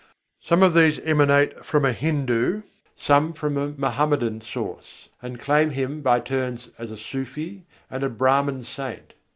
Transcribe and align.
Some 0.41 0.63
of 0.63 0.73
these 0.73 0.97
emanate 1.01 1.63
from 1.63 1.85
a 1.85 1.93
Hindu, 1.93 2.63
some 2.95 3.33
from 3.33 3.55
a 3.55 3.67
Mohammedan 3.77 4.41
source, 4.41 5.09
and 5.21 5.39
claim 5.39 5.69
him 5.69 6.01
by 6.01 6.19
turns 6.21 6.69
as 6.79 6.89
a 6.89 6.95
Sûfî 6.95 7.61
and 7.87 8.03
a 8.03 8.09
Brâhman 8.09 8.65
saint. 8.65 9.13